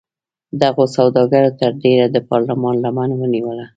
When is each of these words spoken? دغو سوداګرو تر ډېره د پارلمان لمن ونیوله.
دغو 0.61 0.83
سوداګرو 0.95 1.57
تر 1.59 1.71
ډېره 1.83 2.05
د 2.11 2.17
پارلمان 2.29 2.75
لمن 2.83 3.09
ونیوله. 3.19 3.65